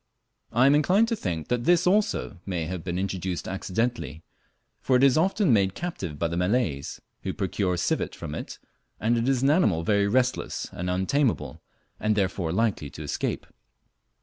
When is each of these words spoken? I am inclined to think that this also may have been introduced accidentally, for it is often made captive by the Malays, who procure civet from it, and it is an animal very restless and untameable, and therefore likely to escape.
I 0.51 0.65
am 0.65 0.73
inclined 0.73 1.07
to 1.09 1.15
think 1.15 1.49
that 1.49 1.65
this 1.65 1.85
also 1.85 2.39
may 2.43 2.65
have 2.65 2.83
been 2.83 2.97
introduced 2.97 3.47
accidentally, 3.47 4.23
for 4.79 4.95
it 4.95 5.03
is 5.03 5.15
often 5.15 5.53
made 5.53 5.75
captive 5.75 6.17
by 6.17 6.27
the 6.27 6.35
Malays, 6.37 6.99
who 7.21 7.33
procure 7.33 7.77
civet 7.77 8.15
from 8.15 8.33
it, 8.33 8.57
and 8.99 9.15
it 9.15 9.29
is 9.29 9.43
an 9.43 9.51
animal 9.51 9.83
very 9.83 10.07
restless 10.07 10.67
and 10.71 10.89
untameable, 10.89 11.61
and 11.99 12.15
therefore 12.15 12.51
likely 12.51 12.89
to 12.89 13.03
escape. 13.03 13.45